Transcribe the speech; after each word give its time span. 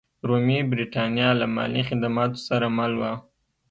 رومي 0.27 0.59
برېټانیا 0.71 1.29
له 1.39 1.45
مالي 1.55 1.81
خدماتو 1.89 2.39
سره 2.47 2.65
مل 2.77 2.91
وه. 3.01 3.11